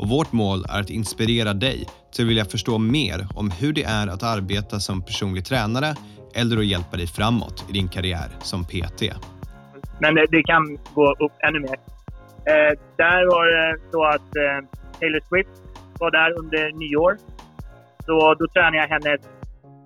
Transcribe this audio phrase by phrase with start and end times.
[0.00, 3.84] och vårt mål är att inspirera dig till att vilja förstå mer om hur det
[3.84, 5.94] är att arbeta som personlig tränare
[6.34, 9.02] eller att hjälpa dig framåt i din karriär som PT.
[10.00, 11.78] Men det, det kan gå upp ännu mer.
[12.50, 14.58] Eh, där var det så att eh,
[15.00, 15.56] Taylor Swift
[15.98, 17.16] var där under nyår.
[18.06, 19.20] Så då tränade jag hennes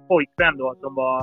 [0.09, 1.19] pojkvän då som var,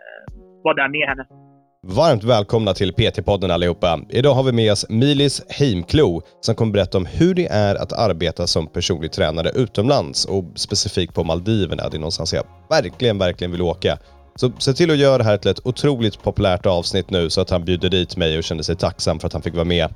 [0.00, 0.24] eh,
[0.62, 1.39] var där med henne.
[1.86, 4.00] Varmt välkomna till PT-podden allihopa.
[4.08, 7.92] Idag har vi med oss Milis Heimklo som kommer berätta om hur det är att
[7.92, 11.88] arbeta som personlig tränare utomlands och specifikt på Maldiverna.
[11.88, 13.98] Det är någonstans jag verkligen, verkligen vill åka.
[14.36, 17.50] Så se till att göra det här till ett otroligt populärt avsnitt nu så att
[17.50, 19.94] han bjuder dit mig och kände sig tacksam för att han fick vara med.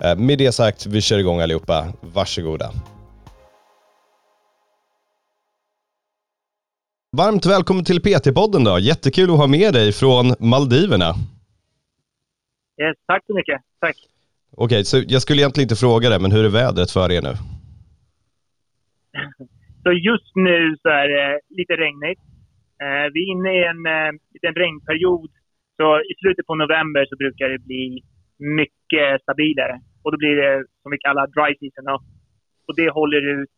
[0.00, 1.92] Eh, med det sagt, vi kör igång allihopa.
[2.00, 2.70] Varsågoda.
[7.20, 8.74] Varmt välkommen till PT-podden då.
[8.90, 11.10] Jättekul att ha med dig från Maldiverna.
[12.82, 13.58] Yes, tack så mycket.
[13.84, 13.96] Tack.
[14.64, 17.34] Okej, så jag skulle egentligen inte fråga det, men hur är vädret för er nu?
[19.82, 22.22] Så just nu så är det lite regnigt.
[22.82, 25.30] Eh, vi är inne i en eh, liten regnperiod.
[25.78, 27.84] Så i slutet på november så brukar det bli
[28.60, 29.74] mycket stabilare.
[30.02, 31.84] Och då blir det som vi kallar dry season.
[32.66, 33.54] Och det håller ut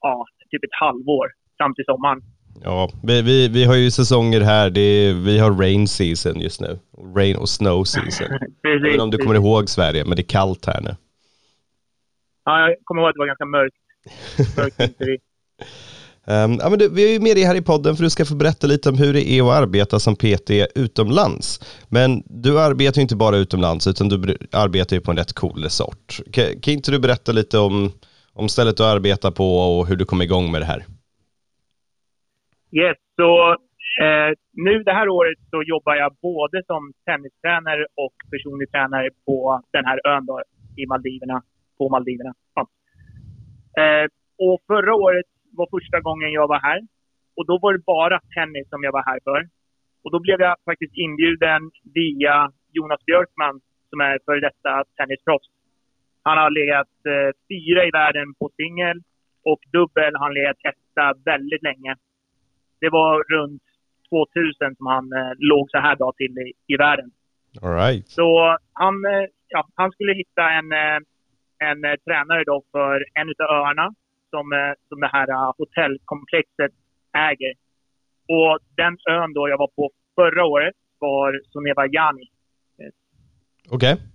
[0.00, 0.14] ja,
[0.50, 1.26] typ ett halvår
[1.58, 2.20] fram till sommaren.
[2.64, 4.70] Ja, vi, vi, vi har ju säsonger här.
[4.70, 6.78] Det är, vi har rain season just nu.
[7.16, 8.26] Rain och snow season.
[8.62, 10.96] Jag vet inte om du kommer ihåg Sverige, men det är kallt här nu.
[12.44, 13.76] Ja, jag kommer ihåg att det var ganska mörkt.
[14.56, 15.20] mörkt
[16.30, 18.24] Um, ja, men du, vi har ju med dig här i podden för du ska
[18.24, 21.60] få berätta lite om hur det är att arbeta som PT utomlands.
[21.88, 25.62] Men du arbetar ju inte bara utomlands utan du arbetar ju på en rätt cool
[25.62, 26.20] resort.
[26.32, 27.92] Kan, kan inte du berätta lite om,
[28.32, 30.86] om stället du arbetar på och hur du kom igång med det här?
[32.72, 33.50] Yes, så
[34.02, 39.62] eh, nu det här året så jobbar jag både som tennistränare och personlig tränare på
[39.72, 40.42] den här ön då,
[40.76, 41.42] i Maldiverna,
[41.78, 42.34] på Maldiverna.
[42.54, 42.62] Ja.
[43.82, 44.06] Eh,
[44.38, 46.80] och förra året var första gången jag var här.
[47.36, 49.48] Och då var det bara tennis som jag var här för.
[50.04, 55.48] Och då blev jag faktiskt inbjuden via Jonas Björkman som är före detta tennisproffs.
[56.22, 59.02] Han har legat eh, fyra i världen på singel
[59.44, 61.96] och dubbel har han legat etta väldigt länge
[62.80, 63.62] det var runt
[64.10, 67.10] 2000 som han eh, låg så här bra till i, i världen.
[67.62, 68.08] All right.
[68.08, 70.98] Så han, eh, ja, han skulle hitta en, eh,
[71.68, 73.94] en eh, tränare då för en av öarna
[74.30, 76.72] som, eh, som det här hotellkomplexet
[77.30, 77.54] äger.
[78.28, 82.28] Och den ön då jag var på förra året var Sonevajani.
[83.70, 83.92] Okej.
[83.92, 84.06] Okay.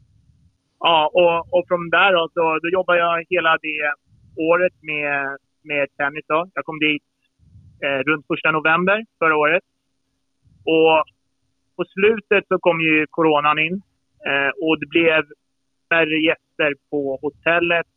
[0.80, 3.94] Ja, och, och från där då, så, då jobbade jag hela det
[4.36, 6.26] året med, med tennis.
[6.28, 6.50] Då.
[6.54, 7.13] Jag kom dit eh,
[7.84, 9.64] runt första november förra året.
[10.66, 11.04] Och
[11.76, 13.82] på slutet så kom ju coronan in
[14.30, 15.24] eh, och det blev
[15.90, 17.88] färre gäster på hotellet.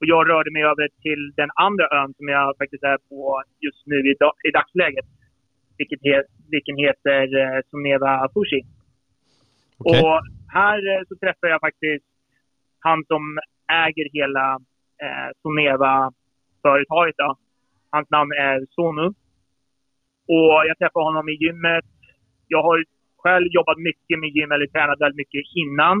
[0.00, 3.86] Och jag rörde mig över till den andra ön som jag faktiskt är på just
[3.86, 4.14] nu i,
[4.48, 5.06] i dagsläget.
[5.78, 8.62] Vilket he, vilken heter eh, Soneva Fushi.
[9.78, 10.00] Okay.
[10.02, 12.04] Och här eh, så träffade jag faktiskt
[12.78, 13.38] han som
[13.84, 14.46] äger hela
[15.04, 17.16] eh, Soneva-företaget.
[17.94, 19.06] Hans namn är Sonu.
[20.34, 21.90] Och jag träffade honom i gymmet.
[22.48, 22.84] Jag har
[23.22, 25.96] själv jobbat mycket med gym, eller tränat väldigt mycket innan.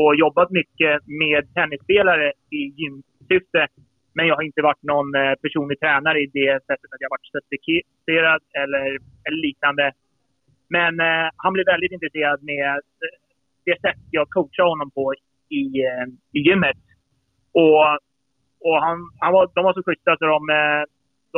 [0.00, 0.92] Och jobbat mycket
[1.22, 3.62] med tennisspelare i gymsyfte.
[4.16, 7.32] Men jag har inte varit någon eh, personlig tränare i det sättet att jag varit
[7.36, 8.86] certifierad eller,
[9.26, 9.92] eller liknande.
[10.68, 12.70] Men eh, han blev väldigt intresserad med
[13.04, 13.16] eh,
[13.64, 15.14] det sätt jag coachade honom på
[15.60, 16.06] i, eh,
[16.38, 16.80] i gymmet.
[17.52, 17.84] Och,
[18.66, 20.82] och han, han var, de var så schyssta så de, eh,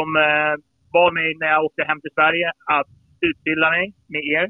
[0.01, 0.55] de eh,
[0.95, 2.49] bad mig när jag åkte hem till Sverige
[2.79, 2.91] att
[3.29, 3.85] utbilda mig
[4.15, 4.47] med er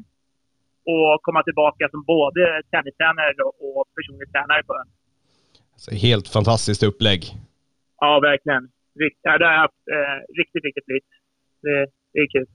[0.93, 3.31] och komma tillbaka som både tennistränare
[3.67, 4.89] och personlig tränare på ön.
[5.73, 7.21] Alltså, helt fantastiskt upplägg.
[7.99, 8.63] Ja, verkligen.
[8.99, 11.09] Rikt, ja, det har jag haft eh, riktigt, riktigt flyt.
[11.61, 11.77] Det,
[12.13, 12.47] det är kul.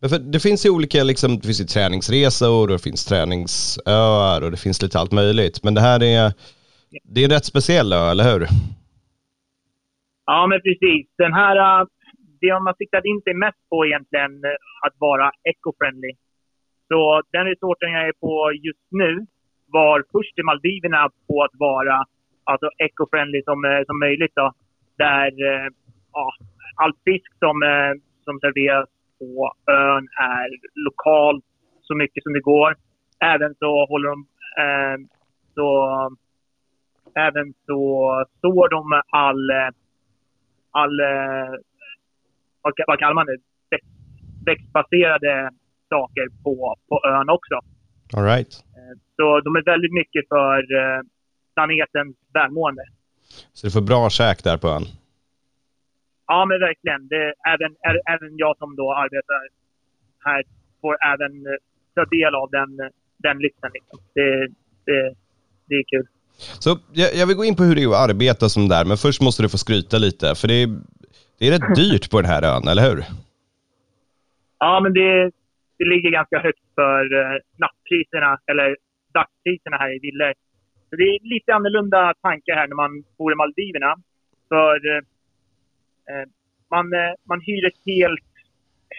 [0.00, 4.44] Men för det finns ju olika, liksom, det finns ju träningsresor och det finns träningsöar
[4.44, 5.62] och det finns lite allt möjligt.
[5.62, 6.32] Men det här är,
[7.02, 8.46] det är en rätt speciell ö, eller hur?
[10.26, 11.06] Ja, men precis.
[11.18, 11.86] Den här
[12.40, 16.12] det har man siktat in sig mest på egentligen eh, att vara eco-friendly.
[16.88, 19.26] Så den resorten jag är på just nu
[19.66, 22.04] var först i Maldiverna på att vara
[22.44, 24.32] alltså eco-friendly som, eh, som möjligt.
[24.34, 24.52] Då.
[24.98, 25.68] Där eh,
[26.12, 26.32] ja,
[26.76, 27.56] all fisk som,
[28.24, 28.88] som serveras
[29.18, 30.48] på ön är
[30.84, 31.40] lokal
[31.82, 32.76] så mycket som det går.
[33.20, 34.26] Även så håller de...
[34.62, 34.98] Eh,
[35.54, 35.68] så,
[37.14, 37.80] även så
[38.40, 39.50] sår de all...
[40.70, 41.00] all
[42.86, 43.38] vad, kallar man det?
[43.70, 43.88] Växt,
[44.46, 45.50] växtbaserade
[45.88, 47.56] saker på, på ön också.
[48.16, 48.52] All right.
[48.76, 51.00] Eh, Så de är väldigt mycket för eh,
[51.54, 52.84] planetens välmående.
[53.52, 54.84] Så du får bra käk där på ön.
[56.26, 57.08] Ja, men verkligen.
[57.08, 57.70] Det, även,
[58.14, 59.40] även jag som då arbetar
[60.24, 60.42] här
[60.80, 61.58] får även eh,
[61.94, 62.70] ta del av den,
[63.26, 63.70] den lyxen.
[63.74, 63.98] Liksom.
[64.14, 64.46] Det,
[64.86, 65.14] det,
[65.68, 66.06] det är kul.
[66.36, 68.96] Så jag, jag vill gå in på hur det är att arbeta som där, men
[68.96, 70.68] först måste du få skryta lite, för det är,
[71.38, 73.04] det är rätt dyrt på den här ön, eller hur?
[74.58, 75.30] Ja, men det,
[75.78, 78.76] det ligger ganska högt för eh, nattpriserna, eller
[79.14, 80.32] dagspriserna här i villor.
[80.90, 83.94] Så det är lite annorlunda tankar här när man bor i Maldiverna.
[84.48, 85.02] För eh,
[86.10, 86.26] eh,
[86.70, 88.32] man, eh, man hyr ett helt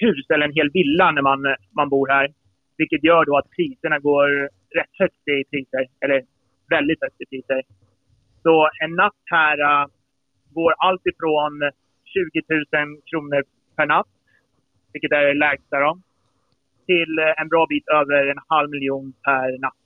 [0.01, 2.27] hus eller en hel villa när man, man bor här.
[2.77, 4.49] Vilket gör då att priserna går
[4.79, 6.21] rätt högt i priser, eller
[6.69, 7.61] väldigt högt i priser.
[8.43, 9.87] Så en natt här eh,
[10.53, 11.53] går allt ifrån
[12.13, 13.43] 20 000 kronor
[13.75, 14.07] per natt,
[14.93, 15.99] vilket är lägsta då,
[16.85, 19.81] till eh, en bra bit över en halv miljon per natt.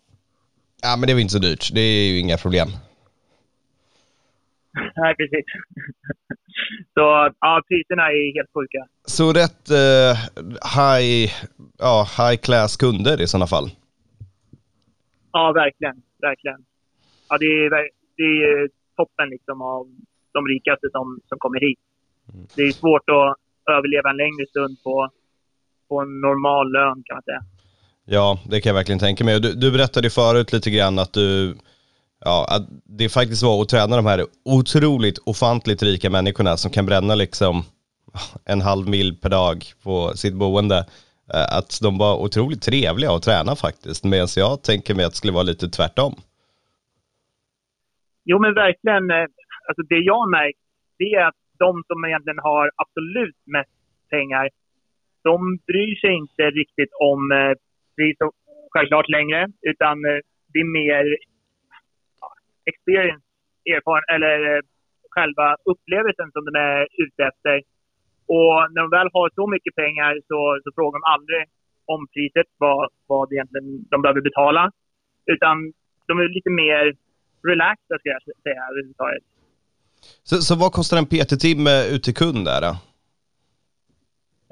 [0.82, 1.70] Ja, men det är väl inte så dyrt.
[1.74, 2.70] Det är ju inga problem.
[4.96, 5.46] Nej, precis.
[6.94, 7.06] Så
[7.40, 8.88] ja, priserna är helt sjuka.
[9.06, 10.14] Så rätt eh,
[10.78, 11.32] high,
[11.78, 13.68] ja, high class kunder i sådana fall.
[15.32, 16.02] Ja, verkligen.
[16.22, 16.66] Verkligen.
[17.30, 17.70] Ja, det är,
[18.18, 19.88] det är toppen liksom av
[20.34, 21.80] de rikaste som, som kommer hit.
[22.56, 23.36] Det är svårt att
[23.76, 25.10] överleva en längre stund på,
[25.90, 27.42] på en normal lön kan man säga.
[28.06, 29.40] Ja, det kan jag verkligen tänka mig.
[29.40, 31.56] Du, du berättade förut lite grann att du,
[32.26, 36.86] ja, att det faktiskt var att träna de här otroligt ofantligt rika människorna som kan
[36.86, 37.64] bränna liksom
[38.46, 40.78] en halv mil per dag på sitt boende.
[41.34, 45.18] Eh, Att de var otroligt trevliga att träna faktiskt, medan jag tänker mig att det
[45.18, 46.16] skulle vara lite tvärtom.
[48.24, 49.12] Jo, men verkligen.
[49.12, 49.28] eh,
[49.68, 50.60] Alltså det jag märkt,
[50.98, 53.78] det är att de som egentligen har absolut mest
[54.10, 54.46] pengar,
[55.24, 55.36] de
[55.70, 57.54] bryr sig inte riktigt om eh,
[57.96, 58.34] pris och
[58.74, 59.42] självklart längre,
[59.72, 60.20] utan eh,
[60.52, 61.06] det är mer
[62.72, 63.26] experience,
[63.74, 64.62] erfaren eller eh,
[65.16, 67.56] själva upplevelsen som de är ute efter.
[68.38, 71.44] Och när de väl har så mycket pengar så, så frågar de aldrig
[71.94, 74.72] om priset, vad, vad egentligen de behöver betala.
[75.26, 75.56] Utan
[76.08, 76.84] de är lite mer
[77.50, 79.24] relaxed, ska jag säga, överhuvudtaget.
[80.24, 82.74] Så, så vad kostar en PT-timme ut till kund där då?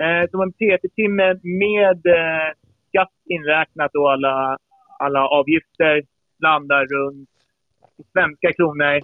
[0.04, 1.28] Eh, som en PT-timme
[1.64, 2.50] med eh,
[2.88, 4.58] skatt inräknat och alla,
[5.00, 6.04] alla avgifter
[6.44, 7.30] landar runt,
[7.98, 9.02] i svenska kronor,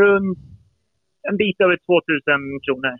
[0.00, 0.38] runt
[1.30, 2.98] en bit över 2000 kronor.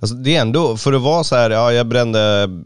[0.00, 2.20] Alltså det är ändå, för att vara så här, ja jag brände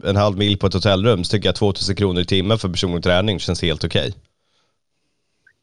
[0.09, 3.03] en halv mil på ett hotellrum, så tycker jag 2000 kronor i timmen för personlig
[3.03, 4.13] träning känns helt okej.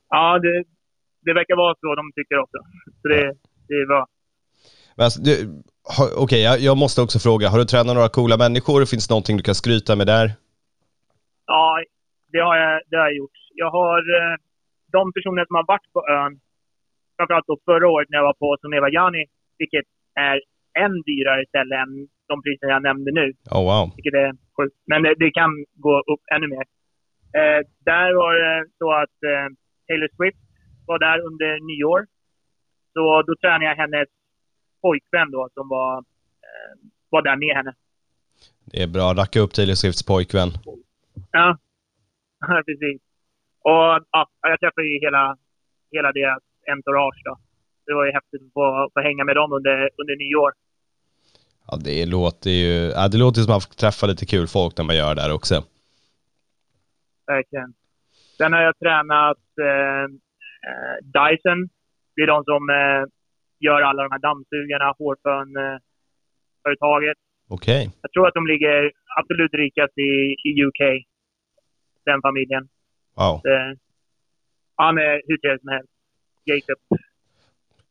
[0.08, 0.64] Ja, det,
[1.24, 2.58] det verkar vara så de tycker också.
[3.02, 3.22] Så det,
[3.68, 4.06] det är bra.
[4.96, 5.20] Alltså,
[6.24, 8.78] okej, jag, jag måste också fråga, har du tränat några coola människor?
[8.92, 10.26] Finns det någonting du kan skryta med där?
[11.46, 11.82] Ja,
[12.32, 13.38] det har jag, det har jag gjort.
[13.54, 14.34] Jag har eh,
[14.96, 16.32] de personer som har varit på ön,
[17.16, 19.24] framförallt då förra året när jag var på Sonevajani,
[19.58, 20.36] vilket är
[20.84, 21.92] än dyrare ställe än
[22.30, 23.26] de priser jag nämnde nu.
[23.56, 23.86] Oh wow.
[23.96, 24.76] Vilket är sjukt.
[24.90, 25.50] Men det, det kan
[25.86, 26.66] gå upp ännu mer.
[27.38, 27.60] Eh,
[27.90, 29.46] där var det så att eh,
[29.86, 30.44] Taylor Swift
[30.86, 32.06] var där under nyår.
[32.92, 34.08] Så då tränade jag hennes
[34.82, 35.98] pojkvän då som var,
[36.46, 36.72] eh,
[37.10, 37.74] var där med henne.
[38.64, 40.48] Det är bra, racka upp Taylor Swifts pojkvän.
[41.30, 41.58] Ja,
[42.66, 43.02] precis.
[43.64, 45.36] Och ja, jag träffade ju hela,
[45.92, 47.38] hela deras entourage då.
[47.86, 50.52] Det var ju häftigt att få, få hänga med dem under, under nyår.
[51.66, 54.84] Ja, det låter ju, ja, det låter som att man träffa lite kul folk när
[54.84, 55.64] man gör det där också.
[57.26, 57.74] Verkligen.
[58.36, 60.06] Sen har jag tränat eh,
[61.16, 61.60] Dyson.
[62.14, 63.02] Det är de som eh,
[63.66, 67.18] gör alla de här dammsugarna, hårfön-företaget.
[67.48, 67.90] Okej.
[68.02, 70.80] jag tror att de ligger absolut rikast i, i UK.
[72.04, 72.68] Den familjen.
[73.16, 73.34] Wow.
[73.50, 73.72] Eh,
[74.76, 75.92] han är hur trevlig som helst.
[76.44, 76.78] Jacob.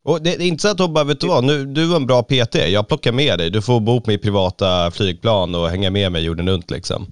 [0.04, 2.06] Och det, är inte så att de bara, vet du vad, nu, du var en
[2.06, 5.90] bra PT, jag plockar med dig, du får bo på mitt privata flygplan och hänga
[5.90, 7.06] med mig jorden runt liksom.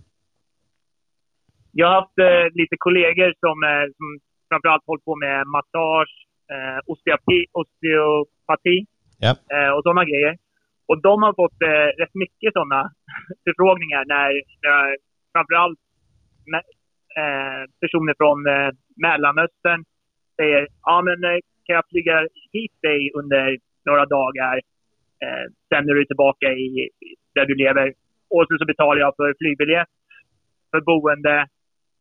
[1.73, 4.07] Jag har haft eh, lite kollegor som, eh, som
[4.51, 6.15] framförallt hållit på med massage,
[6.53, 8.77] eh, osteopati, osteopati
[9.27, 9.33] Ja.
[9.55, 10.35] eh, och sådana grejer.
[10.89, 12.81] Och de har fått eh, rätt mycket sådana
[13.45, 14.31] förfrågningar när,
[14.67, 14.97] när
[15.35, 15.81] framförallt
[16.53, 16.63] med,
[17.21, 18.71] eh, personer från eh,
[19.05, 19.81] Mellanöstern
[20.37, 22.17] säger ja men eh, kan jag flyga
[22.53, 24.57] hit dig under några dagar?
[25.25, 26.89] Eh, sen är du tillbaka i,
[27.35, 27.89] där du lever.
[28.35, 29.89] Och så, så betalar jag för flygbiljett,
[30.71, 31.47] för boende,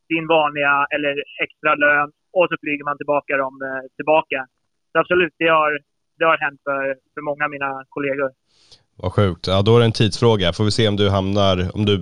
[0.09, 4.39] din vanliga eller extra lön och så flyger man tillbaka dem eh, tillbaka.
[4.91, 5.71] Så absolut, det har,
[6.19, 6.83] det har hänt för,
[7.13, 8.29] för många av mina kollegor.
[9.01, 9.47] Vad sjukt.
[9.47, 10.53] Ja, då är det en tidsfråga.
[10.53, 11.93] Får vi se om du hamnar, om du,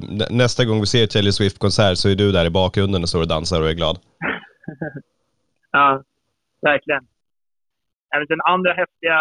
[0.44, 3.28] nästa gång vi ser Taylor Swift-konsert så är du där i bakgrunden och står och
[3.28, 3.98] dansar och är glad.
[5.72, 6.04] ja,
[6.62, 7.04] verkligen.
[8.16, 9.18] Även den andra häftiga,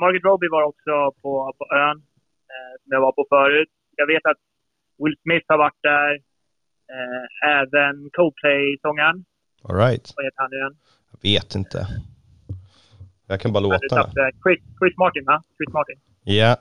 [0.00, 1.98] Margaret Robbie var också på, på ön
[2.52, 3.72] eh, som jag var på förut.
[3.96, 4.40] Jag vet att
[5.02, 6.12] Will Smith har varit där.
[6.94, 7.24] Eh,
[7.58, 9.24] även Coldplay-sångaren.
[9.68, 10.12] All right.
[10.16, 10.76] Vad heter han nu igen?
[11.10, 11.86] Jag vet inte.
[13.26, 14.10] Jag kan bara låta.
[14.42, 15.42] Chris, Chris Martin, va?
[15.56, 15.98] Chris Martin.
[16.24, 16.32] Ja.
[16.32, 16.58] Yeah.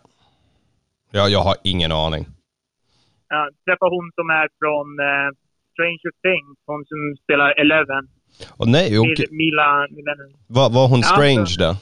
[1.12, 2.26] Ja, jag har ingen aning.
[3.30, 5.30] Ja, träffa hon som är från uh,
[5.74, 8.04] Stranger Things, hon som spelar Eleven.
[8.60, 9.06] Åh nej, och...
[9.32, 9.88] Mila...
[10.48, 11.78] Var, var hon strange ja, då?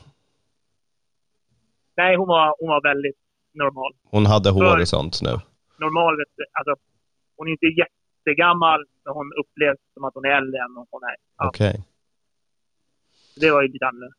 [1.97, 3.19] Nej, hon var, hon var väldigt
[3.53, 3.91] normal.
[4.03, 5.33] Hon hade hår och sånt nu?
[5.79, 6.13] Normal,
[6.57, 6.73] alltså,
[7.37, 7.65] hon är inte
[8.25, 11.15] jättegammal, men hon upplevs som att hon är äldre än hon är.
[11.37, 11.47] Ja.
[11.47, 11.69] Okej.
[11.69, 11.81] Okay.
[13.35, 14.15] Det var ju lite annorlunda.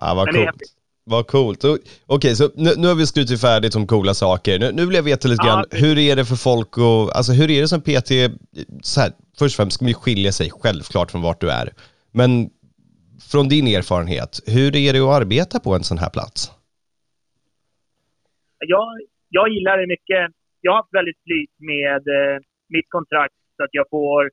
[0.00, 0.62] Ja, vad coolt.
[1.04, 1.64] Vad coolt.
[1.64, 4.58] Okej, okay, så nu, nu har vi skrutit färdigt om coola saker.
[4.58, 7.32] Nu, nu vill jag veta lite ja, grann, hur är det för folk och, alltså
[7.32, 8.10] hur är det som PT,
[8.82, 11.72] så här, först och främst ska man ju skilja sig självklart från vart du är.
[12.12, 12.50] Men
[13.30, 16.52] från din erfarenhet, hur är det att arbeta på en sån här plats?
[18.58, 18.86] Jag,
[19.28, 20.32] jag gillar det mycket.
[20.60, 22.38] Jag har haft väldigt flyt med eh,
[22.76, 24.30] mitt kontrakt så att jag får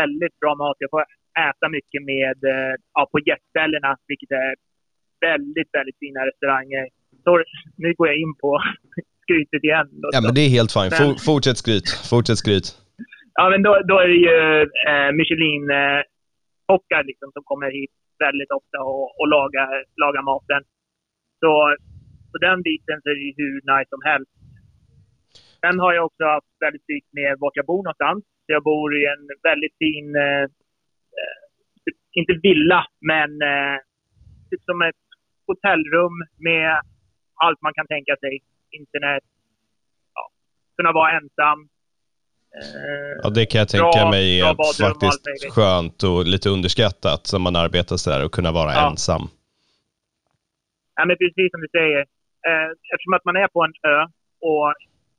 [0.00, 0.76] väldigt bra mat.
[0.78, 1.04] Jag får
[1.48, 4.54] äta mycket med, eh, ja, på jetställena, vilket är
[5.28, 6.84] väldigt, väldigt fina restauranger.
[7.24, 7.30] Så,
[7.76, 8.50] nu går jag in på
[9.22, 9.88] skrytet igen.
[10.02, 10.92] Då, ja, men det är helt fint.
[11.00, 11.16] Men...
[11.30, 11.88] Fortsätt skryt.
[12.10, 12.66] Fortsätt skryt.
[13.38, 14.38] Ja, men då, då är det ju
[14.88, 17.94] eh, Michelin-kockar eh, liksom, som kommer hit
[18.26, 19.70] väldigt ofta och, och lagar,
[20.02, 20.62] lagar maten.
[21.42, 21.52] Så
[22.32, 24.35] på den biten så är det ju hur nice som helst.
[25.66, 28.24] Sen har jag också haft väldigt fint med vart jag bor någonstans.
[28.46, 30.44] Jag bor i en väldigt fin, eh,
[31.18, 31.38] eh,
[32.18, 33.76] inte villa, men eh,
[34.50, 35.04] typ som ett
[35.46, 36.16] hotellrum
[36.48, 36.80] med
[37.44, 38.32] allt man kan tänka sig.
[38.70, 39.24] Internet,
[40.14, 40.22] ja,
[40.76, 41.58] kunna vara ensam.
[42.58, 44.54] Eh, ja, det kan jag tänka bra, mig är
[44.88, 48.90] faktiskt skönt och lite underskattat som man arbetar sådär och kunna vara ja.
[48.90, 49.22] ensam.
[50.96, 52.00] Ja, men precis som du säger.
[52.48, 53.98] Eh, eftersom att man är på en ö
[54.50, 54.74] och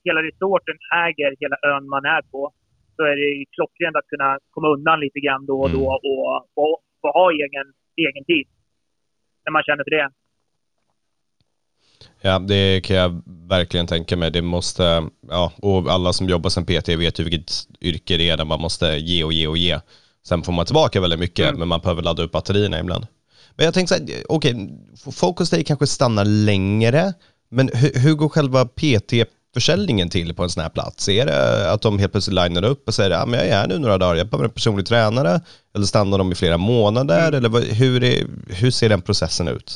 [0.07, 2.41] hela resorten äger hela ön man är på
[2.95, 5.87] så är det klockrent att kunna komma undan lite grann då och då mm.
[5.87, 7.67] och, och, och ha egen,
[8.05, 8.47] egen tid.
[9.45, 10.09] När man känner för det.
[12.21, 14.31] Ja, det kan jag verkligen tänka mig.
[14.31, 14.83] Det måste,
[15.29, 18.61] ja, och alla som jobbar som PT vet ju vilket yrke det är där man
[18.61, 19.79] måste ge och ge och ge.
[20.27, 21.59] Sen får man tillbaka väldigt mycket, mm.
[21.59, 23.07] men man behöver ladda upp batterierna ibland.
[23.55, 27.13] Men jag tänkte så här, okej, okay, Focus Day kanske stannar längre,
[27.49, 29.13] men hur, hur går själva PT
[29.59, 31.01] försäljningen till på en sån här plats?
[31.19, 31.39] Är det
[31.73, 33.97] att de helt plötsligt linar upp och säger att ja, jag är här nu några
[34.03, 35.33] dagar, jag behöver en personlig tränare?
[35.73, 37.23] Eller stannar de i flera månader?
[37.27, 37.35] Mm.
[37.37, 37.49] Eller
[37.81, 38.17] hur, är,
[38.61, 39.69] hur ser den processen ut?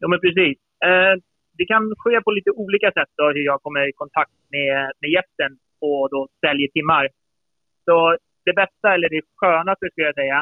[0.00, 0.56] Ja, men precis.
[0.88, 1.14] Eh,
[1.58, 5.10] det kan ske på lite olika sätt då, hur jag kommer i kontakt med, med
[5.16, 5.52] gästen
[5.86, 7.04] och då säljer timmar.
[7.86, 7.96] Så
[8.48, 10.38] det bästa, eller det skönaste skulle jag säga,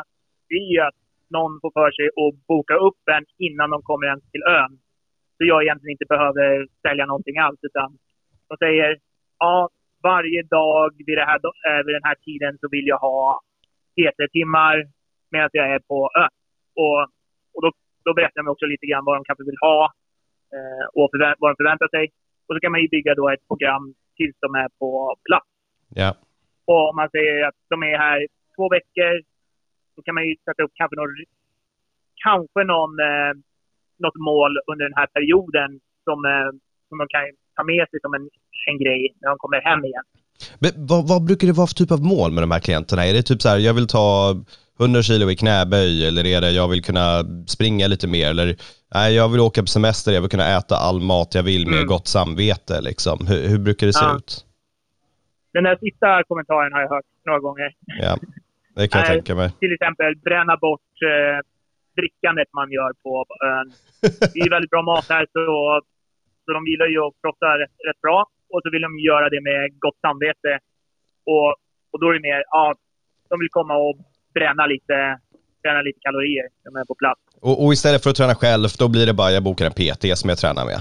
[0.48, 0.98] det är ju att
[1.36, 4.74] någon får för sig att boka upp en innan de kommer ens till ön.
[5.44, 7.60] Så jag egentligen inte behöver sälja någonting alls.
[7.68, 7.88] Utan
[8.48, 8.98] de säger
[9.38, 9.68] ja,
[10.02, 13.40] varje dag vid, det här, äh, vid den här tiden så vill jag ha
[13.94, 14.76] TT-timmar
[15.30, 16.34] medan jag är på ön.
[16.82, 17.00] Och,
[17.54, 17.70] och då,
[18.04, 19.80] då berättar de också lite grann vad de kanske vill ha
[20.54, 22.04] eh, och förvä vad de förväntar sig.
[22.46, 24.90] Och så kan man ju bygga då ett program tills de är på
[25.28, 25.50] plats.
[26.00, 26.10] Ja.
[26.70, 28.18] Och om man säger att de är här
[28.56, 29.12] två veckor,
[29.96, 31.14] då kan man ju sätta upp kanske någon,
[32.26, 33.34] kanske någon eh,
[33.98, 35.70] något mål under den här perioden
[36.06, 36.50] som, eh,
[36.88, 37.22] som de kan
[37.56, 38.24] ta med sig som en,
[38.70, 40.06] en grej när de kommer hem igen.
[40.58, 43.06] Men vad, vad, brukar det vara för typ av mål med de här klienterna?
[43.06, 44.34] Är det typ så här, jag vill ta
[44.80, 48.56] 100 kilo i knäböj eller är det jag vill kunna springa lite mer eller
[48.94, 51.74] nej, jag vill åka på semester, jag vill kunna äta all mat jag vill med
[51.74, 51.86] mm.
[51.86, 53.26] gott samvete liksom.
[53.28, 54.16] Hur, hur brukar det se ja.
[54.16, 54.44] ut?
[55.52, 57.74] Den där sista kommentaren har jag hört några gånger.
[57.86, 58.16] Ja,
[58.76, 59.50] det kan jag tänka mig.
[59.60, 61.38] Till exempel bränna bort eh,
[61.98, 63.12] drickandet man gör på,
[63.52, 63.68] ön.
[64.34, 65.44] Det är väldigt bra mat här, så,
[66.44, 68.18] så de gillar ju att frossa rätt, rätt bra.
[68.52, 70.52] Och så vill de göra det med gott samvete.
[71.32, 71.48] Och,
[71.92, 72.74] och då är det mer, ja,
[73.30, 73.96] de vill komma och
[74.34, 74.96] bränna lite,
[75.62, 77.20] bränna lite kalorier när de är på plats.
[77.46, 80.04] Och, och, istället för att träna själv, då blir det bara jag bokar en PT
[80.20, 80.80] som jag tränar med?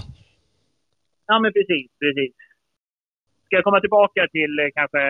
[1.29, 2.33] Ja, men precis, precis.
[3.45, 5.01] Ska jag komma tillbaka till eh, kanske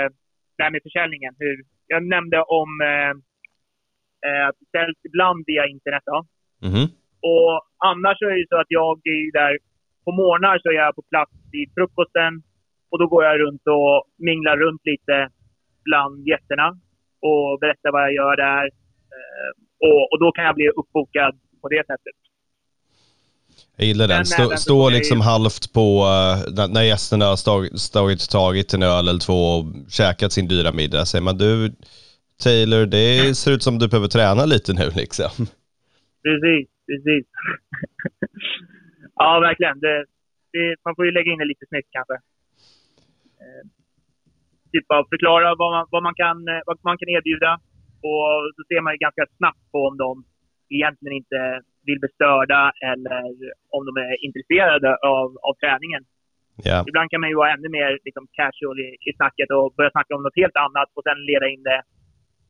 [0.56, 1.34] det här med försäljningen?
[1.40, 1.56] Hur,
[1.88, 3.14] jag nämnde om eh,
[4.28, 6.04] eh, säljs ibland via internet.
[6.12, 6.20] Då.
[6.68, 6.86] Mm.
[7.32, 7.54] Och
[7.90, 9.54] annars är det så att jag är där
[10.06, 12.34] på morgnar så är jag på plats vid frukosten
[12.92, 13.96] och då går jag runt och
[14.30, 15.16] minglar runt lite
[15.88, 16.68] bland gästerna
[17.30, 18.66] och berättar vad jag gör där.
[19.18, 19.52] Eh,
[19.88, 22.18] och, och då kan jag bli uppbokad på det sättet.
[23.76, 24.26] Jag gillar den.
[24.26, 26.06] Stå, stå liksom halvt på,
[26.58, 27.36] uh, när gästerna har
[27.78, 31.06] stagit tagit en öl eller två och käkat sin dyra middag.
[31.06, 31.74] Säger man du,
[32.44, 35.34] Taylor, det ser ut som du behöver träna lite nu liksom.
[36.26, 37.26] Precis, precis.
[39.22, 39.80] ja, verkligen.
[39.86, 40.06] Det,
[40.54, 42.16] det, man får ju lägga in det lite snyggt kanske.
[43.44, 43.64] Eh,
[44.74, 47.52] typ av förklara vad man, vad, man kan, eh, vad man kan erbjuda.
[48.10, 50.10] Och så ser man ju ganska snabbt på om de
[50.78, 51.40] egentligen inte
[51.88, 53.24] vill bli störda eller
[53.76, 56.04] om de är intresserade av, av träningen.
[56.66, 56.84] Yeah.
[56.90, 60.16] Ibland kan man ju vara ännu mer liksom, casual i, i snacket och börja snacka
[60.16, 61.82] om något helt annat och sen leda in det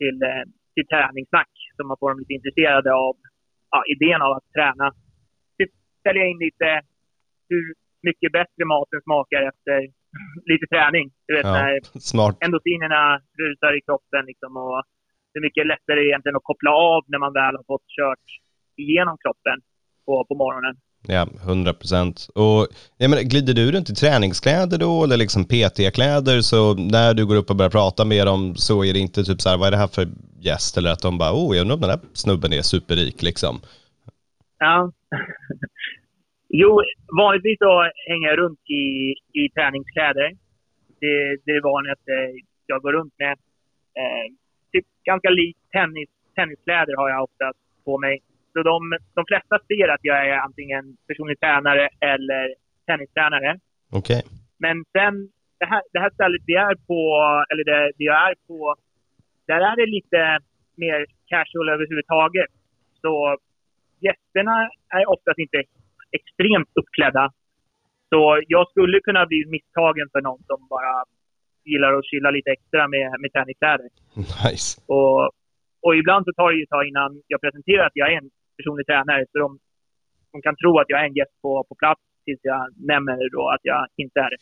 [0.04, 0.44] till, eh,
[0.76, 3.14] till träningssnack så man får dem lite intresserade av
[3.74, 4.88] ja, idén av att träna.
[5.58, 5.72] Typ
[6.06, 6.70] sälja in lite
[7.50, 7.64] hur
[8.08, 9.78] mycket bättre maten smakar efter
[10.52, 11.06] lite träning.
[11.28, 11.74] Du vet, ja, när
[12.12, 12.36] smart.
[12.46, 13.04] endorfinerna
[13.42, 14.80] rusar i kroppen liksom, och
[15.34, 18.28] hur mycket lättare egentligen att koppla av när man väl har fått kört
[18.84, 19.58] igenom kroppen
[20.06, 20.76] på, på morgonen.
[21.08, 22.30] Ja, hundra procent.
[22.36, 22.68] Och
[22.98, 27.36] jag menar, glider du runt i träningskläder då eller liksom PT-kläder så när du går
[27.36, 29.72] upp och börjar prata med dem så är det inte typ så här, vad är
[29.72, 30.08] det här för
[30.40, 30.78] gäst?
[30.78, 33.62] Eller att de bara, oh, jag undrar om den här snubben är superrik liksom.
[34.60, 34.92] Ja.
[36.62, 36.82] jo,
[37.22, 37.74] vanligtvis så
[38.10, 38.86] hänger jag runt i,
[39.42, 40.30] i träningskläder.
[41.02, 42.32] Det, det är vanligt att eh,
[42.66, 43.38] jag går runt med.
[44.02, 44.26] Eh,
[44.72, 47.46] typ ganska likt tennis, tenniskläder har jag ofta
[47.86, 48.20] på mig.
[48.54, 52.56] Så de, de flesta ser att jag är antingen personlig tränare eller
[52.86, 53.60] tennistränare.
[53.92, 54.22] Okej.
[54.26, 54.30] Okay.
[54.58, 55.14] Men sen,
[55.60, 57.02] det här, det här stället vi är på,
[57.50, 58.76] eller det, det jag är på,
[59.48, 60.40] där är det lite
[60.76, 62.52] mer casual överhuvudtaget.
[63.02, 63.38] Så
[64.00, 65.64] gästerna är oftast inte
[66.12, 67.32] extremt uppklädda.
[68.10, 70.94] Så jag skulle kunna bli misstagen för någon som bara
[71.66, 73.90] gillar att chilla lite extra med, med träningskläder.
[74.44, 74.82] Nice.
[74.86, 75.32] Och,
[75.86, 78.30] och ibland så tar det ju ett tag innan jag presenterar att jag är en
[78.64, 79.26] personlig tränare.
[79.32, 79.60] Så de,
[80.32, 83.50] de kan tro att jag är en gäst på, på plats tills jag nämner då
[83.56, 84.42] att jag inte är det.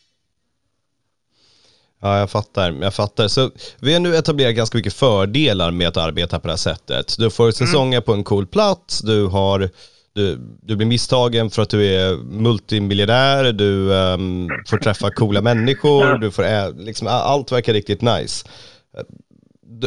[2.01, 2.71] Ja, jag fattar.
[2.71, 3.27] Jag fattar.
[3.27, 7.15] Så vi har nu etablerat ganska mycket fördelar med att arbeta på det här sättet.
[7.17, 8.03] Du får säsonger mm.
[8.03, 9.69] på en cool plats, du har
[10.13, 16.17] du, du blir misstagen för att du är multimiljardär, du um, får träffa coola människor,
[16.17, 18.47] du får liksom, allt verkar riktigt nice.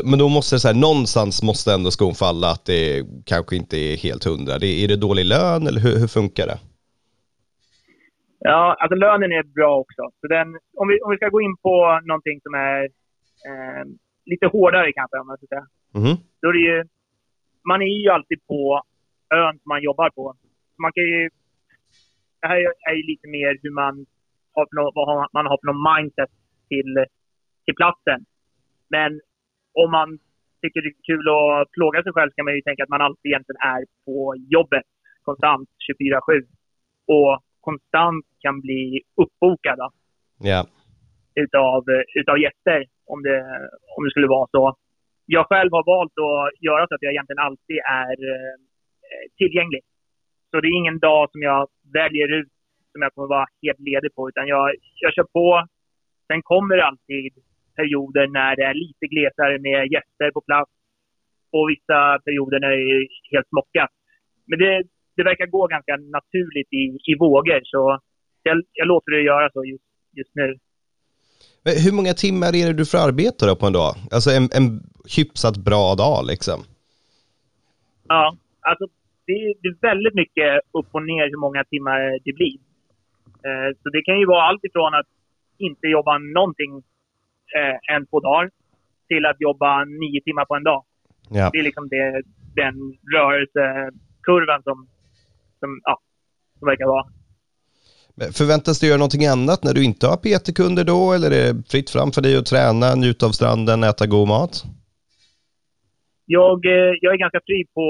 [0.04, 3.76] Men då måste det så här, någonstans måste ändå skon falla att det kanske inte
[3.76, 4.58] är helt hundra.
[4.58, 6.58] Det, är det dålig lön eller hur, hur funkar det?
[8.38, 10.02] Ja, alltså lönen är bra också.
[10.20, 10.48] Så den,
[10.80, 12.82] om, vi, om vi ska gå in på någonting som är
[13.48, 13.84] eh,
[14.26, 15.66] lite hårdare kanske, om man ska säga.
[16.00, 16.16] Mm.
[16.40, 16.84] Då är det ju,
[17.70, 18.82] man är ju alltid på
[19.34, 20.34] ön som man jobbar på.
[20.82, 21.30] Man kan ju,
[22.40, 22.56] det här
[22.90, 24.06] är ju lite mer hur man
[24.54, 26.32] har för något, vad man har för någon mindset
[26.68, 26.92] till,
[27.64, 28.20] till platsen.
[28.88, 29.20] Men
[29.82, 30.08] om man
[30.62, 33.06] tycker det är kul att plåga sig själv så kan man ju tänka att man
[33.06, 34.16] alltid egentligen är på
[34.56, 34.86] jobbet
[35.28, 36.46] konstant 24-7.
[37.16, 39.78] Och konstant kan bli uppbokad
[40.44, 40.66] yeah.
[41.34, 41.82] utav,
[42.20, 42.80] utav gäster
[43.12, 43.38] om det,
[43.96, 44.76] om det skulle vara så.
[45.26, 48.54] Jag själv har valt att göra så att jag egentligen alltid är eh,
[49.38, 49.82] tillgänglig.
[50.50, 52.52] Så det är ingen dag som jag väljer ut
[52.92, 55.66] som jag kommer vara helt ledig på, utan jag, jag kör på.
[56.26, 57.32] Sen kommer det alltid
[57.76, 60.70] perioder när det är lite glesare med gäster på plats
[61.56, 63.92] och vissa perioder när det är helt smockat.
[64.48, 64.82] Men det,
[65.16, 67.98] det verkar gå ganska naturligt i, i vågor, så
[68.42, 70.58] jag, jag låter det göra så just, just nu.
[71.84, 73.92] Hur många timmar är det du får arbeta då på en dag?
[74.14, 74.66] Alltså en, en
[75.16, 76.58] hyfsat bra dag liksom?
[78.08, 78.84] Ja, alltså
[79.26, 82.58] det, det, är väldigt mycket upp och ner hur många timmar det blir.
[83.46, 85.06] Eh, så det kan ju vara allt ifrån att
[85.58, 86.82] inte jobba någonting
[87.56, 88.50] eh, en, två dagar
[89.08, 90.84] till att jobba nio timmar på en dag.
[91.30, 91.50] Ja.
[91.52, 92.22] Det är liksom det,
[92.62, 92.74] den
[93.14, 94.88] rörelsekurvan som,
[95.60, 95.98] som, ja,
[96.58, 97.06] som verkar vara.
[98.32, 101.12] Förväntas du göra någonting annat när du inte har PT-kunder då?
[101.12, 104.64] Eller är det fritt fram för dig att träna, njuta av stranden, äta god mat?
[106.26, 107.84] Jag, eh, jag är ganska fri på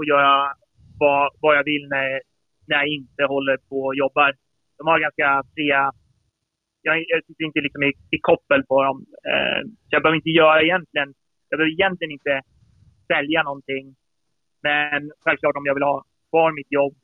[0.00, 0.52] att göra
[0.98, 2.20] vad, vad jag vill när,
[2.66, 4.34] när jag inte håller på och jobbar.
[4.78, 5.92] De har ganska fria
[6.88, 8.98] jag, jag sitter inte liksom i, i koppel på dem.
[9.30, 11.08] Eh, så jag behöver inte göra egentligen,
[11.48, 12.34] jag behöver egentligen inte
[13.10, 13.84] sälja någonting.
[14.68, 16.94] Men självklart om jag vill ha kvar mitt jobb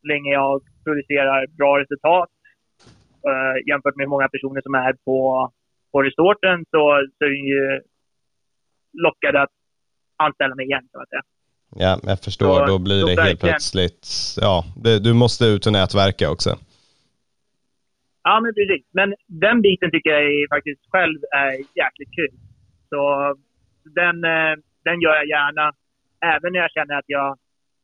[0.00, 2.30] så länge jag producerar bra resultat
[3.28, 5.18] eh, jämfört med många personer som är på,
[5.92, 6.82] på resorten så,
[7.18, 7.80] så är det ju
[8.92, 9.54] lockade att
[10.16, 11.22] anställa mig igen kan man säga.
[11.84, 12.58] Ja, jag förstår.
[12.58, 14.08] Så, då blir det helt plötsligt,
[14.40, 16.58] ja, det, du måste ut och nätverka också.
[18.28, 18.84] Ja, men precis.
[18.98, 19.08] Men
[19.44, 22.34] den biten tycker jag faktiskt själv är jäkligt kul.
[22.90, 23.00] Så
[24.00, 24.54] den, eh,
[24.86, 25.66] den gör jag gärna.
[26.34, 27.28] Även när jag känner att jag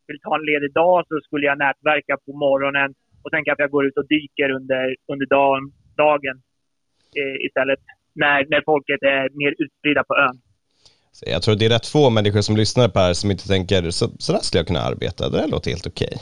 [0.07, 2.91] vill ta en ledig dag så skulle jag nätverka på morgonen
[3.23, 5.63] och sen kanske jag går ut och dyker under, under dagen,
[6.05, 6.37] dagen
[7.21, 7.83] eh, istället.
[8.23, 10.37] När, när folket är mer utspridda på ön.
[11.17, 13.49] Så jag tror det är rätt få människor som lyssnar på det här som inte
[13.55, 15.29] tänker så, så där skulle jag kunna arbeta.
[15.29, 16.15] Det där låter helt okej.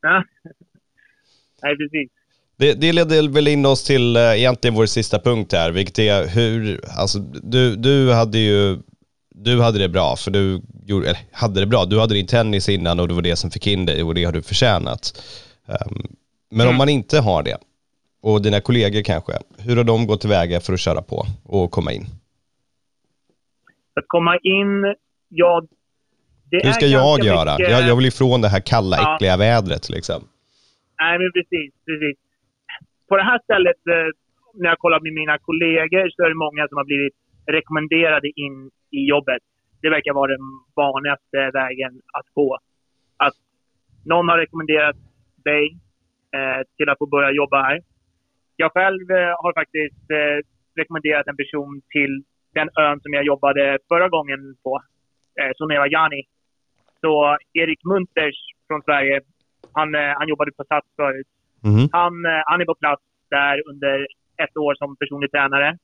[0.00, 0.24] Ja.
[1.62, 2.19] Nej, precis.
[2.60, 6.26] Det, det leder väl in oss till eh, egentligen vår sista punkt här, vilket är
[6.28, 8.78] hur, alltså du, du hade ju,
[9.34, 12.68] du hade det bra för du gjorde, eller hade det bra, du hade din tennis
[12.68, 15.22] innan och det var det som fick in dig och det har du förtjänat.
[15.66, 16.06] Um,
[16.50, 17.56] men om man inte har det,
[18.22, 21.92] och dina kollegor kanske, hur har de gått tillväga för att köra på och komma
[21.92, 22.06] in?
[23.96, 24.94] Att komma in,
[25.28, 25.62] ja...
[26.50, 27.58] Det hur ska är jag göra?
[27.58, 29.14] mycket- Jag, jag vill ifrån det här kalla, Ja.
[29.14, 30.22] äckliga vädret liksom.
[31.00, 31.72] Nej, men precis.
[31.86, 32.16] precis.
[33.10, 34.10] På det här stället, eh,
[34.60, 38.70] när jag kollar med mina kollegor, så är det många som har blivit rekommenderade in
[38.98, 39.42] i jobbet.
[39.82, 40.46] Det verkar vara den
[40.76, 42.58] vanligaste vägen att gå.
[43.16, 43.36] Att
[44.06, 44.96] någon har rekommenderat
[45.44, 45.64] dig
[46.36, 47.80] eh, till att få börja jobba här.
[48.56, 50.38] Jag själv eh, har faktiskt eh,
[50.80, 52.22] rekommenderat en person till
[52.54, 54.82] den ön som jag jobbade förra gången på,
[55.40, 56.22] eh, Soneva Jani.
[57.00, 59.20] Så Erik Munters från Sverige,
[59.72, 61.26] han, eh, han jobbade på SAS förut.
[61.62, 61.88] Mhm.
[61.92, 64.06] Han, eh, han är på plats där under
[64.44, 65.78] ett år som personlig tränare.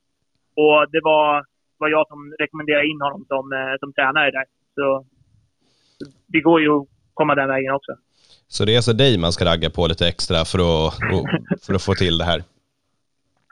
[0.55, 1.45] Och det var,
[1.77, 4.45] var jag som rekommenderade in honom som, eh, som tränare där.
[4.75, 5.05] Så
[6.27, 7.91] det går ju att komma den vägen också.
[8.47, 10.93] Så det är alltså dig man ska ragga på lite extra för att,
[11.65, 12.43] för att få till det här?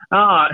[0.09, 0.47] Ah.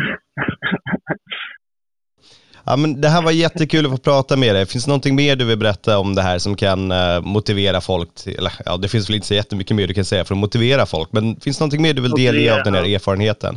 [2.66, 4.66] Ja, men det här var jättekul att få prata med dig.
[4.66, 8.10] Finns det någonting mer du vill berätta om det här som kan eh, motivera folk?
[8.16, 10.46] Till, eller, ja, det finns väl inte så jättemycket mer du kan säga för att
[10.46, 13.54] motivera folk, men finns det någonting mer du vill delge Motivera, av den här erfarenheten?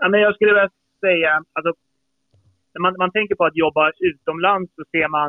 [0.00, 0.70] Ja, men jag skulle vilja
[1.06, 1.70] säga, alltså,
[2.72, 5.28] när man, man tänker på att jobba utomlands så ser man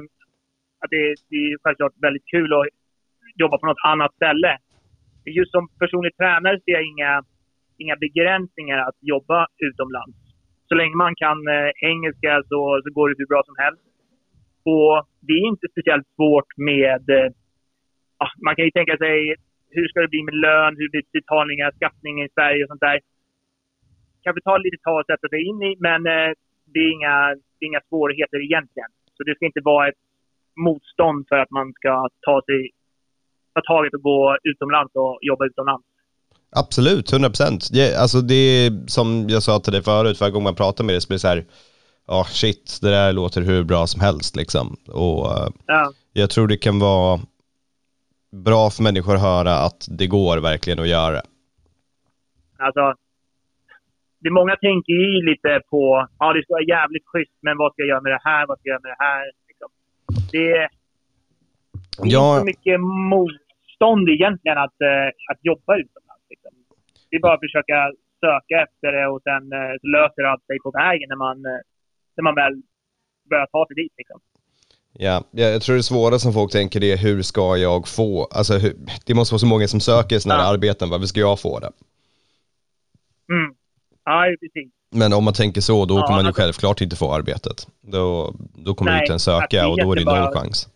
[0.81, 2.67] att det, det är självklart väldigt kul att
[3.41, 4.51] jobba på något annat ställe.
[5.37, 7.11] Just som personlig tränare ser jag inga,
[7.83, 10.26] inga begränsningar att jobba utomlands.
[10.67, 13.83] Så länge man kan eh, engelska så, så går det hur bra som helst.
[14.63, 17.09] Och det är inte speciellt svårt med...
[17.09, 17.29] Eh,
[18.17, 19.35] ah, man kan ju tänka sig
[19.69, 22.99] hur ska det bli med lön, hur blir betalningar, skattning i Sverige och sånt där
[24.27, 26.31] Kapital ta lite tag att sätta sig in i, men eh,
[26.73, 27.17] det, är inga,
[27.55, 28.91] det är inga svårigheter egentligen.
[29.15, 30.01] Så det ska inte vara ett
[30.55, 32.61] motstånd för att man ska ta sig
[33.53, 35.86] ta taget och gå utomlands och jobba utomlands.
[36.55, 37.69] Absolut, 100 procent.
[37.99, 41.01] Alltså det är som jag sa till dig förut, varje gång man pratar med dig
[41.01, 41.45] så blir det så här,
[42.07, 44.77] ja shit, det där låter hur bra som helst liksom.
[44.87, 47.19] Och eh, Ja, jag tror det kan vara
[48.31, 51.21] bra för människor att höra att det går verkligen att göra.
[52.57, 52.93] alltså,
[54.19, 57.81] det många tänker ju lite på, ja det ska vara jävligt schysst, men vad ska
[57.81, 59.23] jag göra med det här, vad ska jag göra med det här?
[59.47, 59.69] Liksom.
[60.31, 60.69] Det, är
[62.03, 62.79] inte Ja, så mycket
[63.13, 66.06] motstånd egentligen att, eh, att jobba utomlands.
[67.09, 70.71] Det är bara att försöka söka efter det och sen eh, löser allt sig på
[70.71, 71.61] vägen när man, eh,
[72.15, 72.53] när man väl
[73.29, 73.93] börjar ta sig dit.
[73.97, 74.19] Liksom.
[74.99, 78.73] Ja, jag tror det svåra som folk tänker är hur ska jag få, alltså hur,
[79.05, 80.53] det måste vara så många som söker sådana här Ja.
[80.53, 81.71] arbeten, varför ska jag få det?
[83.33, 83.55] Mm.
[84.05, 84.73] Ja, precis.
[84.91, 87.67] Men om man tänker så, då Ja, kommer man ju alltså- självklart inte få arbetet.
[87.81, 90.69] Då, då kommer Nej, inte ens söka och då är det noll chans.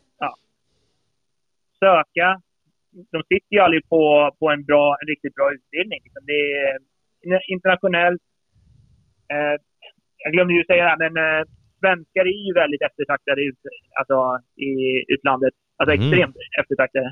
[1.80, 2.42] Söka.
[3.14, 4.02] De sitter ju aldrig på,
[4.40, 6.00] på en, bra, en riktigt bra utbildning.
[6.06, 6.24] Liksom.
[6.32, 6.76] Det är
[7.36, 8.22] eh, internationellt.
[9.34, 9.56] Eh,
[10.24, 11.44] jag glömde ju säga det här, men eh,
[11.80, 13.60] svenskar är ju väldigt eftertraktade ut,
[14.00, 14.18] alltså,
[14.70, 14.72] i
[15.14, 15.54] utlandet.
[15.78, 16.02] Alltså Mhm.
[16.02, 17.10] extremt eftertraktade.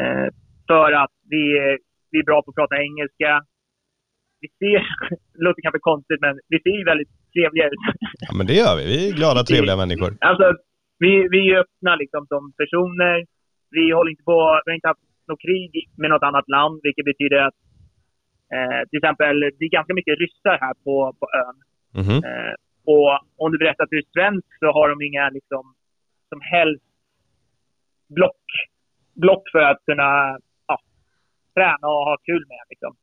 [0.00, 0.28] Eh,
[0.70, 1.42] för att vi,
[2.10, 3.30] vi är bra på att prata engelska.
[4.40, 4.80] Vi ser,
[5.34, 7.82] det låter kanske konstigt, men vi ser ju väldigt trevliga ut.
[8.26, 8.84] Ja, men det gör vi.
[8.92, 10.10] Vi är glada, trevliga människor.
[10.20, 10.46] Alltså,
[10.98, 13.16] vi, vi är öppna liksom som personer.
[13.70, 17.04] Vi håller inte på, vi har inte haft något krig med något annat land, vilket
[17.04, 17.58] betyder att
[18.54, 21.58] eh, till exempel, det är ganska mycket ryssar här på, på ön.
[22.02, 22.18] Mhm.
[22.28, 22.54] Eh,
[22.94, 23.10] och
[23.42, 25.64] om du berättar att du är svensk så har de inga liksom,
[26.28, 26.84] som helst
[28.08, 28.44] block,
[29.14, 30.76] block för att kunna ja,
[31.54, 32.64] träna och ha kul med.
[32.70, 32.96] Liksom.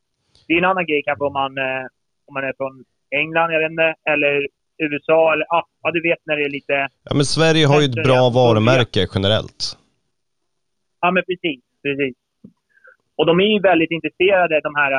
[0.48, 1.86] Det är en annan grej kanske om man, eh,
[2.28, 2.84] om man är från
[3.22, 4.48] England, jag vet inte, eller
[4.78, 5.34] USA.
[5.34, 6.88] Eller, ja, ja, du vet när det är lite...
[7.04, 9.78] Ja, men Sverige har ju ett bra varumärke generellt.
[11.06, 11.62] Ja, men precis.
[11.86, 12.16] precis.
[13.18, 14.92] Och de är ju väldigt intresserade, de här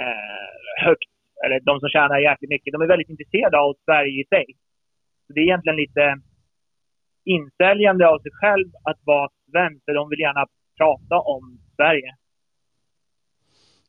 [0.00, 0.50] eh,
[0.86, 1.10] högt,
[1.44, 4.46] eller de som tjänar jäkligt mycket, de är väldigt intresserade av Sverige i sig.
[5.26, 6.04] Så det är egentligen lite
[7.24, 10.46] insäljande av sig själv att vara svensk, för de vill gärna
[10.78, 12.10] prata om Sverige.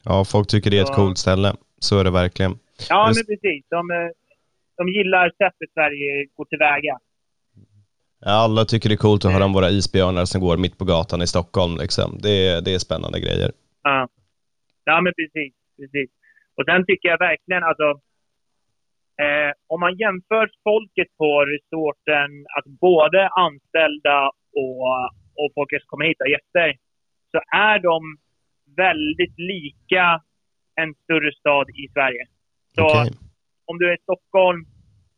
[0.04, 0.96] Ja, folk tycker det är ett Ja.
[0.96, 1.50] coolt ställe.
[1.80, 2.54] Så är det verkligen.
[2.89, 3.65] Ja, men precis.
[3.70, 4.10] De, eh,
[4.78, 7.00] de gillar sättet Sverige går tillväga.
[8.25, 11.21] Alla tycker det är coolt att höra om våra isbjörnar som går mitt på gatan
[11.21, 11.77] i Stockholm.
[11.77, 12.17] Liksom.
[12.23, 13.51] Det, är, det är spännande grejer.
[13.84, 14.08] Ja.
[14.84, 15.53] ja, men precis.
[15.77, 16.10] precis.
[16.58, 17.88] Och sen tycker jag verkligen, alltså,
[19.23, 24.17] eh, om man jämför folket på resorten, alltså både anställda
[24.62, 24.82] och,
[25.39, 26.69] och folket som kommer hit, och gäster,
[27.32, 27.39] så
[27.71, 28.17] är de
[28.84, 30.21] väldigt lika
[30.82, 32.23] en större stad i Sverige.
[32.75, 33.12] Så Okej.
[33.65, 34.65] om du är i Stockholm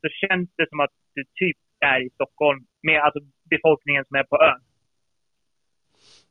[0.01, 4.23] så känns det som att du typ är i Stockholm med alltså, befolkningen som är
[4.23, 4.61] på ön.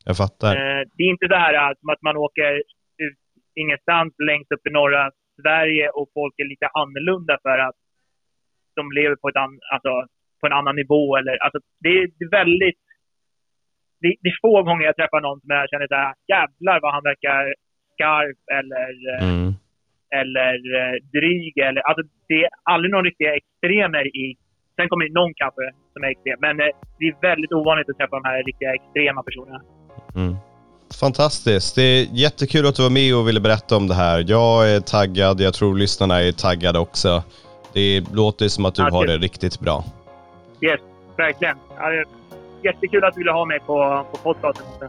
[0.04, 0.50] Jag fattar.
[0.56, 2.52] Eh, det är inte det här som att man åker
[3.06, 3.18] ut
[3.54, 5.11] ingenstans längst upp i norra
[5.42, 7.76] Sverige och folk är lite annorlunda för att
[8.76, 9.92] de lever på, ett an, alltså,
[10.40, 11.16] på en annan nivå.
[11.16, 12.80] Eller, alltså, det, är, väldigt...
[14.00, 16.92] Det, det är få gånger jag träffar någon som jag känner så här, jävlar vad
[16.94, 17.54] han verkar
[17.92, 19.52] skarp eller, eh, Mm.
[20.20, 21.58] eller eh, dryg.
[21.58, 24.37] Eller, alltså, det är aldrig någon riktiga extremer i...
[24.78, 25.62] Sen kommer det någon kanske
[25.92, 26.66] som är extrem, men eh,
[26.98, 29.60] det är väldigt ovanligt att träffa de här riktiga extrema personerna.
[30.14, 30.36] Mm.
[31.00, 31.74] Fantastiskt.
[31.74, 34.24] Det är jättekul att du var med och ville berätta om det här.
[34.28, 35.40] Jag är taggad.
[35.40, 37.22] Jag tror lyssnarna är taggade också.
[37.72, 39.84] Det låter som att du Ja, har det- riktigt bra.
[40.60, 40.80] Yes,
[41.16, 41.56] verkligen.
[41.76, 42.04] Ja,
[42.64, 44.88] jättekul att du ville ha mig på, på podcasten.